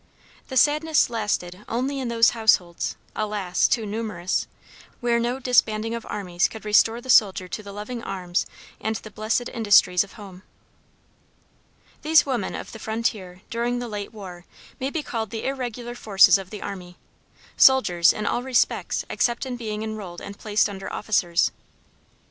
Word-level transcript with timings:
The 0.47 0.57
sadness 0.57 1.11
lasted 1.11 1.63
only 1.69 1.99
in 1.99 2.07
those 2.07 2.31
households 2.31 2.95
alas! 3.15 3.67
too 3.67 3.85
numerous 3.85 4.47
where 4.99 5.19
no 5.19 5.37
disbanding 5.39 5.93
of 5.93 6.07
armies 6.09 6.47
could 6.47 6.65
restore 6.65 7.01
the 7.01 7.09
soldier 7.11 7.47
to 7.49 7.61
the 7.61 7.71
loving 7.71 8.01
arms 8.01 8.47
and 8.79 8.95
the 8.95 9.11
blessed 9.11 9.47
industries 9.49 10.03
of 10.03 10.13
home." 10.13 10.41
These 12.01 12.25
women 12.25 12.55
of 12.55 12.71
the 12.71 12.79
frontier 12.79 13.43
during 13.51 13.77
the 13.77 13.87
late 13.87 14.11
war 14.11 14.45
may 14.79 14.89
be 14.89 15.03
called 15.03 15.29
the 15.29 15.45
irregular 15.45 15.93
forces 15.93 16.39
of 16.39 16.49
the 16.49 16.63
army, 16.63 16.97
soldiers 17.55 18.11
in 18.11 18.25
all 18.25 18.41
respects 18.41 19.05
except 19.07 19.45
in 19.45 19.55
being 19.55 19.83
enrolled 19.83 20.19
and 20.19 20.35
placed 20.35 20.67
under 20.67 20.91
officers. 20.91 21.51